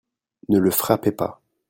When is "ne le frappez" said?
0.49-1.11